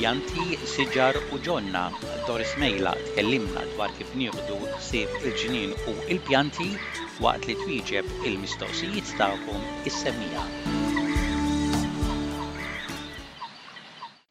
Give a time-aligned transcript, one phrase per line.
[0.00, 1.82] pjanti, siġar u ġonna.
[2.26, 4.56] Doris Mejla tkellimna dwar kif nieħdu
[4.88, 6.70] sib il ġinin u il-pjanti
[7.20, 10.79] waqt li twieġeb il-mistoqsijiet tagħkom is-semija.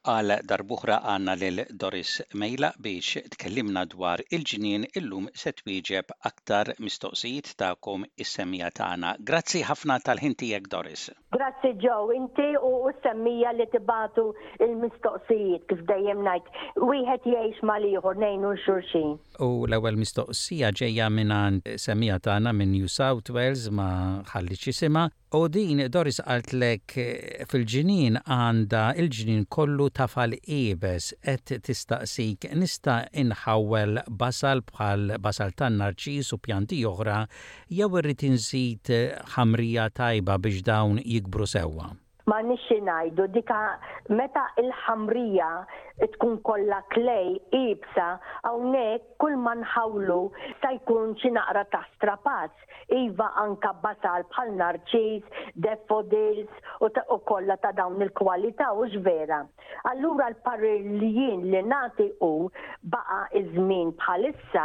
[0.10, 7.52] għal darbuħra għanna lil Doris Mejla biex tkellimna dwar il-ġinien illum se twieġeb aktar mistoqsijiet
[7.62, 9.14] ta'kom is-semmija tagħna.
[9.20, 11.10] Grazzi ħafna tal-ħintijek Doris.
[11.36, 14.30] Grazzi ġew inti u s-semmija li tibatu
[14.66, 19.16] il-mistoqsijiet kif dejjem ngħid wieħed jgħix mal ieħor ngħinu xurxin.
[19.46, 23.90] U l-ewwel mistoqsija ġejja minn semmija tagħna minn New South Wales ma
[24.34, 25.06] ħallix isimha
[25.38, 26.96] u din Doris għaltlek
[27.52, 36.32] fil-ġinien għandha il-ġinien kollu tafal ibes et tistaqsik nista inħawel basal bħal basal tan narċis
[36.36, 37.20] u pjanti oħra
[37.80, 38.94] jew irrid inżid
[39.36, 41.90] ħamrija tajba biex dawn jikbru sewwa.
[42.30, 43.60] Ma nixxi ngħidu dika
[44.16, 45.52] meta il-ħamrija
[46.08, 48.08] tkun kollha klej ibsa
[48.44, 50.20] hawnhekk kull ma nħawlu
[50.62, 52.52] sa jkun xi naqra ta' strapaz
[53.00, 55.26] iva anka basal bħal narċis,
[55.56, 59.42] defodils u kollha ta' dawn il-kwalità u vera.
[59.92, 62.50] Allura l-parir li jien li u
[62.94, 64.64] baqa iż-żmien bħalissa,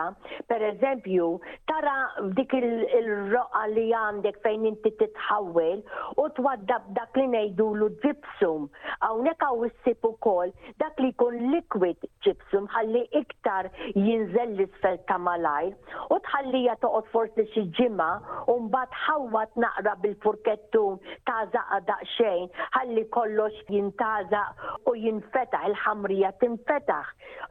[0.48, 1.26] pereżempju,
[1.66, 1.96] tara
[2.38, 5.82] dik il-roqa li għandek fejn inti titħawel
[6.16, 8.68] u twaddab dak li ngħidulu ġibsum.
[9.02, 9.42] Hawnhekk
[9.82, 15.70] s-sipu ukoll dak li ikun liquid gypsum ħalli iktar jinżel l-isfel ta' malaj
[16.12, 18.08] u tħallija toqgħod forsi xi ġimgħa
[18.52, 20.82] u mbagħad ħawwat naqra bil-furkettu
[21.24, 27.08] zaqa daqsxejn ħalli kollox jintażaq u jinfetaħ il-ħamrija tinfetaħ.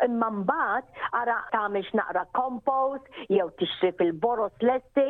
[0.08, 5.08] Imma mbagħad ara tagħmel naqra compost jew tixri fil-boros lesti,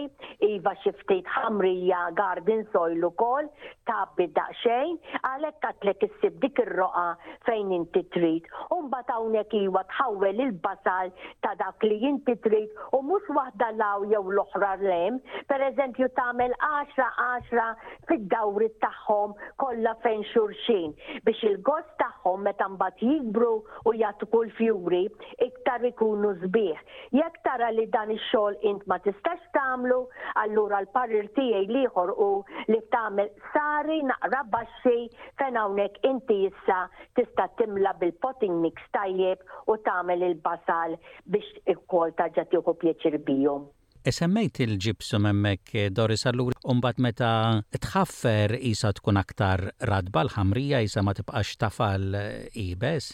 [0.54, 3.52] iva xi ftit ħamrija garden soil ukoll
[3.92, 4.96] tabbi daqsxejn
[5.34, 7.10] għalhekk għatlek issib dik ir-roqa
[7.50, 11.12] fejn inti trid Umba tawnek iwa tħawel il-basal
[11.44, 15.20] ta' dak li jinti trid u mux wahda law jew l-oħra lem,
[15.50, 20.94] per eżempju tamel 10-10 fid-dawri tagħhom kollha fejn xurxin
[21.28, 23.54] biex il-gost tagħhom meta mbagħad jibru
[23.90, 25.04] u jagħtu kull fjuri
[25.48, 26.82] iktar ikunu sbieħ.
[27.20, 30.00] Jekk tara li dan ix-xogħol int ma tistax tagħmlu,
[30.46, 32.30] allura l-parir tiegħi liħor u
[32.72, 35.00] li tagħmel sari naqra baxxi
[35.42, 36.84] fejn hawnhekk inti issa
[37.18, 40.98] tista' timla bil-pot il mix tajjeb u tagħmel il-basal
[41.32, 43.66] biex ikkol taġġat jieħu pjaċir bijom.
[44.12, 47.32] Esemmejt il ġipsum emmek eh, Doris allur umbat meta
[47.72, 53.14] tħaffer isa tkun aktar radba l-ħamrija isa ma tibqax tafal eh, ibes?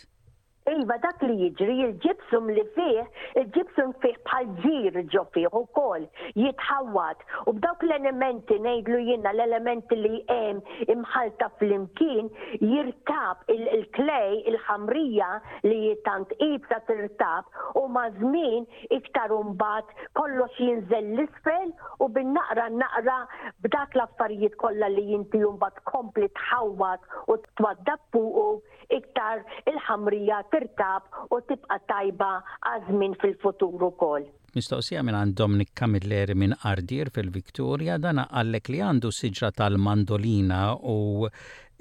[0.78, 3.06] Iva dak li jiġri, il-ġibsum li fih,
[3.42, 6.06] il-ġibsum fih bħal ġir ġo fih u kol,
[6.42, 7.24] jitħawad.
[7.52, 10.60] U b'dawk l-elementi nejdlu jina l-elementi li jem
[10.96, 12.30] imħalta fl-imkien,
[12.62, 15.30] jirtab il-klej, il-ħamrija
[15.66, 17.50] li jitant ibsa tirtab
[17.84, 18.68] u mażmin
[19.00, 19.90] iktar umbat
[20.22, 21.74] kollox jinżel l-isfel
[22.06, 23.20] u bin-naqra naqra
[23.66, 28.48] b'dak l-affarijiet kollha li jinti umbat kompli tħawat u twaddappu u
[28.96, 32.30] iktar il-ħamrija tirtab u tibqa tajba
[32.72, 34.26] għazmin fil-futur kol.
[34.58, 41.28] Mistoqsija minn għand Dominik Kamilleri minn Ardir fil-Viktoria dana għallek li għandu siġra tal-mandolina u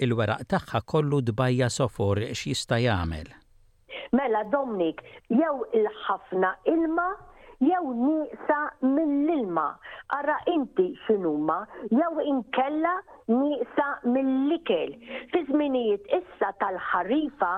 [0.07, 3.33] il-weraq tagħha kollu dbajja sofor x'jista' jagħmel.
[4.17, 5.01] Mela Dominik,
[5.33, 7.13] jew il-ħafna ilma'
[7.61, 9.67] jew nisa mill-ilma.
[10.17, 11.57] Arra inti x'inhuma
[11.91, 12.93] jew inkella
[13.29, 14.93] nieqsa mill-ikel.
[15.33, 17.51] Fi żminijiet issa tal-ħarifa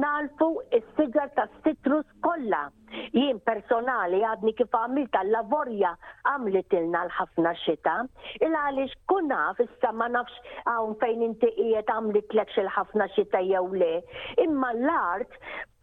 [0.00, 0.48] nalfu
[0.80, 2.64] s-siġar ta' citrus kollha.
[3.14, 5.92] Jien personali għadni kif għamil tal-lavorja
[6.30, 7.94] għamlet ilna l-ħafna xita,
[8.42, 10.34] il għaliex kuna fissa ma nafx
[10.66, 13.92] hawn fejn inti qiegħed għamlet l ħafna xita jew le.
[14.46, 15.38] Imma l-art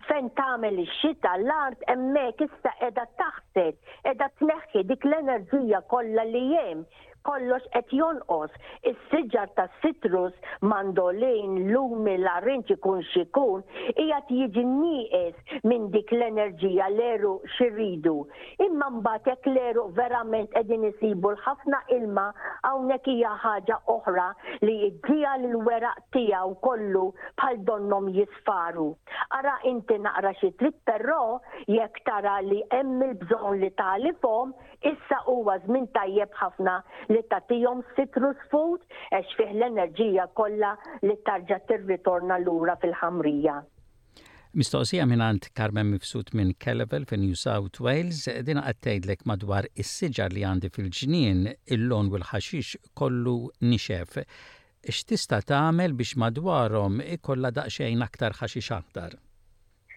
[0.09, 3.72] fejn tagħmel ix-xita l-art hemmhekk issa qiegħda taħsel,
[4.06, 6.84] qiegħda tneħħi dik l-enerġija kollha li hemm
[7.26, 8.52] kollox qed jonqos.
[8.91, 10.34] Is-siġar ta' sitrus,
[10.72, 13.64] mandolin, lumi, larinċ ikun xikun,
[14.00, 18.16] hija tiġi nieqes minn dik l-enerġija l-eru xirridu.
[18.66, 22.28] Imma mbagħad hekk l-eru verament qegħdin isibu l-ħafna ilma
[22.68, 24.28] hawnhekk hija ħaġa oħra
[24.66, 27.06] li jdija l weraq tiegħu kollu
[27.41, 28.90] bħal donnom jisfaru.
[29.38, 31.38] Ara inti naqra xi trid però
[31.68, 34.56] jekk tara li hemm il-bżonn li talifhom
[34.90, 36.79] issa huwa żmien tajjeb ħafna
[37.13, 38.84] li tatijom citrus food
[39.16, 40.72] għax fiħ l-enerġija kollha
[41.08, 43.55] li tarġa tirritorna lura fil-ħamrija.
[44.59, 50.43] Mistoqsija minnant Carmen Mifsut minn Kellevel fin New South Wales, dina għattajdlek madwar is-siġar li
[50.47, 51.46] għandi fil-ġnien
[51.78, 53.37] il-lon u l-ħaxix kollu
[53.72, 54.19] nixef.
[54.97, 59.16] X'tista tagħmel biex madwarhom ikolla daqsxejn aktar ħaxix aktar?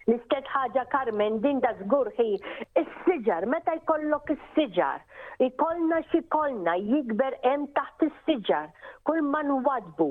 [0.05, 2.35] L-istess ħaġa Carmen din da żgur hi
[2.79, 5.01] is-siġar, meta jkollok is-siġar
[5.43, 8.69] Ikolna xikollna jikber hemm taħt is-siġar
[9.09, 10.09] kull ma nwadbu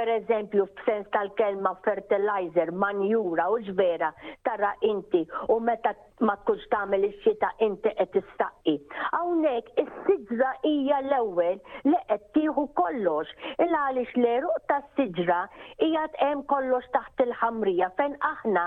[0.00, 4.08] per eżempju f'sens tal-kelma fertilizer, manjura u ġvera
[4.46, 5.20] tara inti
[5.52, 5.90] u meta
[6.24, 8.74] ma tkunx tagħmel ix-xita inti qed tistaqqi.
[9.12, 11.58] Hawnhekk is-siġra hija l-ewwel
[11.90, 15.42] li qed tieħu kollox il għaliex l-eruq tas-siġra
[15.84, 18.64] hija hemm kollox taħt il-ħamrija fejn aħna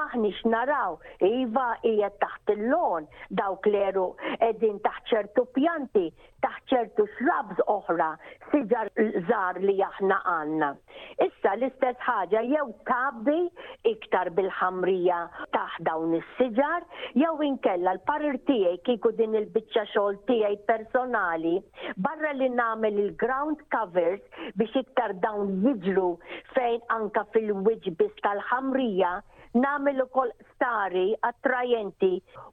[0.00, 1.00] maħniex naraw.
[1.32, 3.10] Iva hija taħt il-lon
[3.42, 6.06] dawk l-eruq qegħdin taħt ċertu pjanti,
[6.46, 8.12] taħt ċertu xrabs oħra,
[8.54, 8.92] siġar
[9.30, 10.75] żar li aħna għandna.
[11.24, 13.36] Issa l-istess ħaġa jew tabbi
[13.90, 15.18] iktar bil-ħamrija
[15.56, 16.86] taħ dawn is-siġar
[17.22, 21.54] jew inkella l-parir tiegħi kieku din il-biċċa xogħol tiegħi personali
[22.08, 26.08] barra li nagħmel il-ground covers biex iktar dawn jiġru
[26.54, 29.14] fejn anka fil-wiġbis tal-ħamrija
[29.62, 32.10] namel ukoll stari attrajenti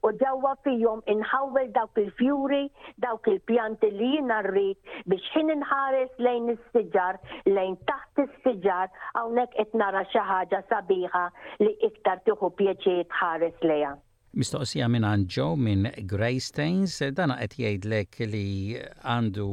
[0.08, 2.60] u ġewwa fihom inħawel dawk il-fjuri,
[3.04, 4.78] dawk il-pjanti li jiena rrid
[5.12, 7.18] biex ħin inħares lejn is sġar
[7.56, 8.88] lejn taħt is-siġar
[9.20, 11.24] hawnhekk qed nara xi ħaġa sabiħa
[11.64, 13.92] li iktar tieħu pieċi tħares leja.
[14.34, 18.46] Mistoqsija minn Anġo minn Greystains, dana qed jgħidlek li
[18.80, 19.48] għandu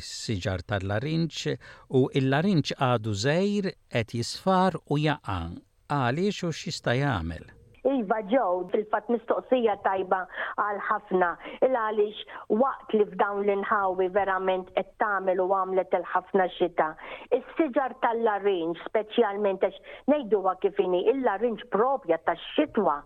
[0.00, 1.56] s-siġar tal-larinċ
[1.96, 5.56] u il-larinċ għadu żejr qed jisfar u jaqan
[5.96, 7.48] għaliex u x'jista' jagħmel.
[7.88, 10.20] Iva ġew fil-fatt mistoqsija tajba
[10.60, 11.28] għal ħafna
[11.64, 16.88] il għaliex waqt li f'dawn l-inħawi verament qed tagħmel u għamlet il-ħafna xita.
[17.38, 19.78] Is-siġar tal-larinġ speċjalment għax
[20.12, 22.98] ngħiduha kif inhi il-larinġ propja tax-xitwa.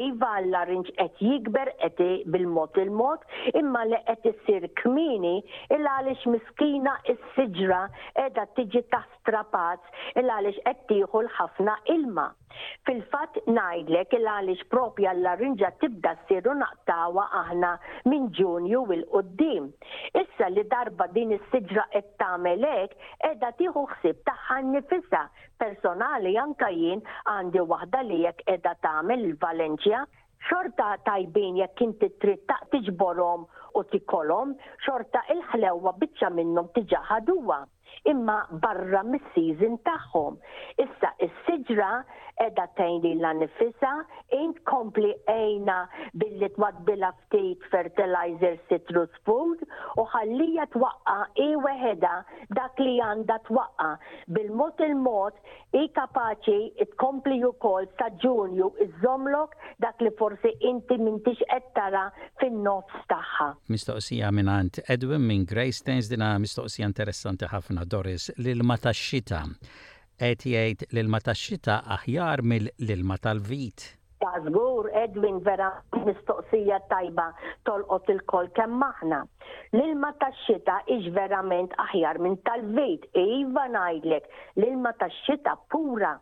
[0.00, 2.02] Iva l-larinġ qed jikber qed
[2.36, 3.26] bil-mod il-mod
[3.60, 5.36] imma li qed issir kmini
[5.76, 7.82] il għaliex miskina is-siġra
[8.16, 12.30] qiegħda tiġi taħt strapazz il għaliex qed tieħu l-ħafna ilma.
[12.86, 17.70] Fil-fatt ngħidlek kella il għaliex propja l-larinġa tibda ssiru naqtawa aħna
[18.12, 19.66] minn Ġunju il qoddim
[20.22, 25.24] Issa li darba din is-siġra qed tagħmel hekk qiegħda tieħu ħsieb tagħha nnifisha
[25.64, 27.02] personali anka jien
[27.34, 30.04] għandi waħda li jekk qiegħda tagħmel il-Valenċja
[30.48, 32.80] xorta tajbin jekk inti trid taq
[33.76, 34.54] u tikolhom,
[34.86, 37.58] xorta il-ħlewwa biċċa minnhom tiġa ħaduwa
[38.10, 40.38] imma barra mis-season tagħhom.
[40.82, 41.90] Issa is-siġra
[42.44, 43.92] edha tejn l-nifisa,
[44.36, 45.76] int kompli ejna
[46.20, 49.62] billi twadbila ftit fertilizer citrus food
[49.96, 52.10] u ħallija twaqqa i weħeda
[52.58, 53.88] dak li għandha twaqqa
[54.36, 55.40] bil-mod il-mod
[55.80, 59.00] i kapaċi tkompli ju kol staġunju iż
[59.86, 62.10] dak li forsi inti mintix ettara
[62.40, 63.54] fin-nofs tagħha.
[63.68, 64.52] Mistoqsija minn
[64.92, 69.40] Edwin minn tens dina mistoqsija interessanti ħafna Doris l-ilma tax-xita
[70.20, 73.84] qed jgħid l-ilma tax-xita aħjar mill-ilma tal-vit.
[74.24, 75.70] Ta' żgur Edwin vera
[76.08, 77.26] mistoqsija tajba
[77.68, 79.22] tolqot il-kol kemm aħna.
[79.78, 83.08] L-ilma tax-xita iġ verament aħjar minn tal-vit.
[83.24, 84.28] Iva ngħidlek,
[84.60, 86.14] l-ilma tax-xita pura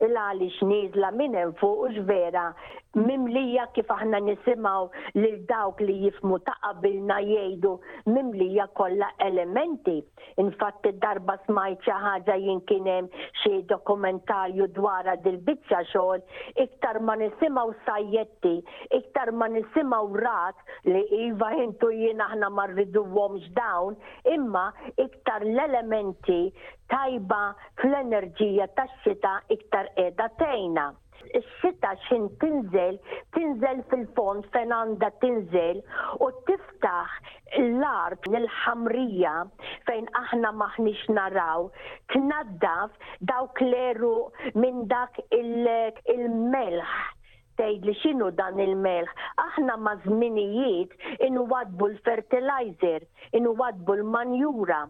[0.00, 2.46] Il għaliex nizla minn hemm fuq vera
[2.94, 4.88] mimlija kif aħna nisimgħu
[5.20, 7.72] lil dawk li jifmu ta' qabilna jgħidu
[8.14, 9.98] mimlija kollha elementi.
[10.40, 13.08] infatti darba smajt ħaġa jien hemm
[13.42, 16.20] xi dokumentarju dwar dil-biċċa xogħol,
[16.64, 18.54] iktar ma nisimgħu sajjetti,
[19.00, 20.56] iktar ma nisimgħu rat
[20.88, 23.96] li iva jintu jina aħna ma rriduhomx dawn,
[24.34, 26.42] imma iktar l-elementi
[26.92, 27.42] tajba
[27.80, 30.90] fl-enerġija tax-xita iktar qiegħda tejna.
[31.38, 32.98] Ix-xita xin tinżel,
[33.36, 35.80] tinżel fil-fond fejn għandha tinżel
[36.26, 37.14] u tiftaħ
[37.62, 39.32] l-art l-ħamrija
[39.86, 41.70] fejn aħna maħniex naraw,
[42.12, 42.98] tnaddaf
[43.32, 44.14] dawk leru
[44.60, 46.96] minn dak il-melħ
[47.62, 49.08] tgħid li x'inhu dan il-melħ.
[49.42, 50.92] Aħna ma' żminijiet
[51.26, 53.04] inwadbu l-fertilizer,
[53.38, 54.80] inwadbu l-manjura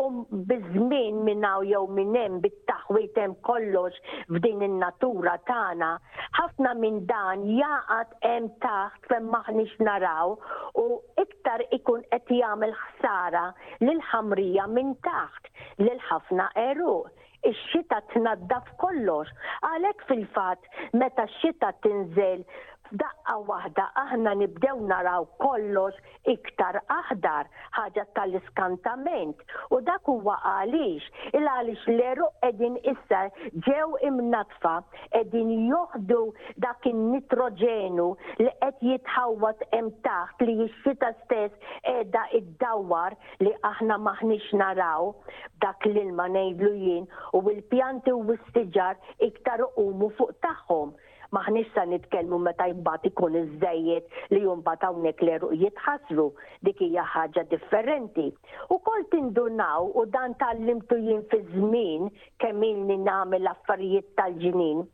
[0.00, 3.96] u biżmien minn minnaw jew minn hemm bit-taħwit hemm kollox
[4.28, 5.92] f'din in-natura tagħna.
[6.40, 10.36] Ħafna minn dan jaqat hemm taħt fejn maħniex naraw
[10.80, 10.88] u
[11.26, 13.46] iktar ikun qed jagħmel ħsara
[13.84, 15.52] lil ħamrija minn taħt
[15.84, 17.10] lil ħafna eruq
[17.50, 19.30] ix-xita tnaddaf kollox.
[19.70, 22.46] Għalhekk fil-fatt meta x-xita tinżel
[22.92, 27.46] Daqqa waħda aħna nibdew naraw kollox iktar aħdar
[27.76, 29.38] ħaġa tal-iskantament
[29.72, 33.20] u dak huwa għaliex il għalix l-eru edin issa
[33.68, 34.74] ġew imnatfa
[35.22, 36.18] edin joħdu
[36.66, 38.10] dak in-nitrogenu
[38.42, 45.08] li qed jitħawwat hemm taħt li x-xita stess qiegħda iddawwar li aħna maħniex naraw
[45.64, 50.92] dak l-ilma ngħidlu jien u l-pjanti u s-siġar iktar umu fuq tagħhom
[51.34, 56.26] maħnissa nitkellmu meta jibbat ikun iż-żejjed li jumbat hawnhekk l jitħasru
[56.66, 58.26] dik hija ħaġa differenti.
[58.74, 62.10] U kol tindunaw u dan tal-limtu jien fi żmien
[62.44, 64.84] kemm inni nagħmel affarijiet tal-ġinin.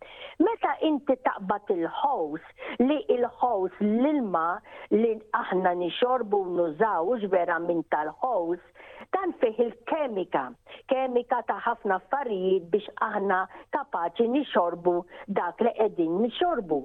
[0.47, 2.47] Meta inti taqbad il-ħows
[2.87, 4.47] li il-ħows l-ilma
[4.95, 8.63] li aħna nixorbu nużaw vera minn tal-ħows
[9.13, 10.43] dan fih il-kemika,
[10.93, 13.39] kemika ta' ħafna affarijiet biex aħna
[13.73, 14.95] kapaċi nixorbu
[15.39, 16.79] dak li qegħdin nixorbu.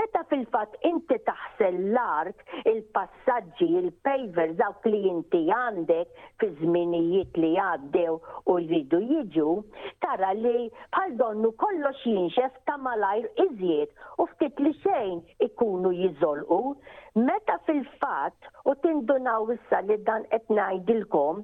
[0.00, 2.42] Meta fil-fatt inti taħsel l-art,
[2.72, 8.18] il-passaġġi, il paver dawk li inti għandek fi żminijiet li għaddew
[8.54, 9.48] u jridu jiġu,
[10.02, 10.66] tara li
[10.96, 16.64] bħal donnu kollox jinxef ta' malajr iżjed u ftit li xejn ikunu jiżolqu.
[17.26, 21.36] Meta fil-fat u tindunaw issa li dan qed ngħidilkom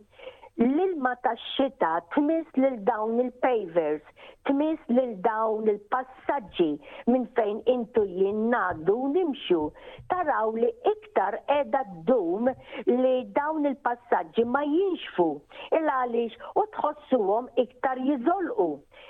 [0.62, 4.02] l-ilma ta' xita tmiss lil dawn il-pavers,
[4.49, 6.68] tmiss lil dawn il-passagġi
[7.11, 9.62] minn fejn intu jinnaddu nimxu.
[10.12, 12.52] Taraw li iktar edha d-dum
[12.87, 15.26] li dawn il-passagġi ma jinxfu.
[15.75, 18.68] Il-għalix u tħossuhom iktar jizolqu.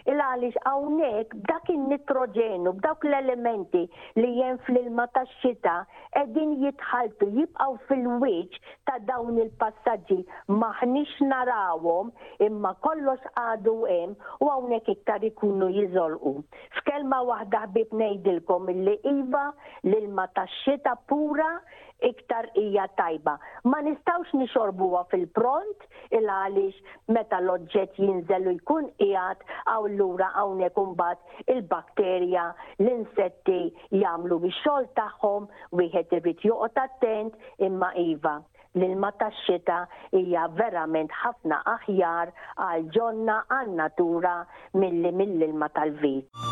[0.08, 3.84] Il-għalix għawnek b'dak il-nitrogenu, b'dak l-elementi
[4.20, 5.76] li jen fl-ilma ta' xita
[6.24, 8.58] edin jitħaltu jibqaw fil-wiċ
[8.88, 12.12] ta' dawn il-passagġi maħnixna narawhom
[12.46, 14.14] imma kollox għadu hemm
[14.44, 16.32] u hawnhekk iktar ikunu jiżolqu.
[16.80, 19.46] F'kelma waħda ħbib ngħidilkom illi iva
[19.86, 21.50] l-ilma tax-xita pura
[22.08, 23.36] iktar hija tajba.
[23.70, 25.86] Ma nistawx nixorbuha fil-pront
[26.16, 32.46] il għaliex meta l-oġġett jinżelu jkun qiegħed għaw lura hawnhekk imbagħad il-bakterja,
[32.82, 33.60] l-insetti
[34.02, 35.46] jagħmlu bix-xogħol tagħhom,
[35.80, 38.38] wieħed irid joqgħod attent imma iva
[38.78, 39.76] l-ilma tax-xita
[40.20, 42.32] hija verament ħafna aħjar
[42.68, 44.36] għal ġonna għan natura
[44.84, 46.44] mill-ilma tal-vit.